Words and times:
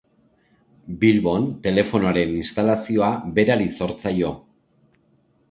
Bilbon 1.03 1.45
telefonoaren 1.67 2.33
instalazioa 2.39 3.11
berari 3.37 3.69
zor 3.77 3.95
zaio. 4.01 4.35